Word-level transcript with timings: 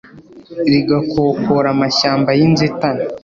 rigakokora 0.71 1.67
amashyamba 1.75 2.29
yinzitane 2.39 3.03